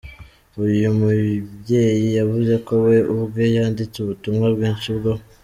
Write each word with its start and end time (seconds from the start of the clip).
Uyu 0.63 0.89
mubyeyi 0.99 2.07
yavuze 2.19 2.53
ko 2.65 2.73
we 2.85 2.97
ubwe 3.15 3.43
yanditse 3.55 3.97
ubutumwa 3.99 4.45
bwinshi 4.55 4.89
bwo. 4.97 5.11